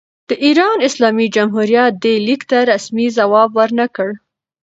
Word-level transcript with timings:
د 0.29 0.31
ایران 0.45 0.77
اسلامي 0.87 1.27
جمهوریت 1.35 1.93
دې 2.03 2.13
لیک 2.27 2.41
ته 2.51 2.57
رسمي 2.71 3.07
ځواب 3.17 3.49
ور 3.57 3.69
نه 3.79 3.87
کړ. 3.95 4.09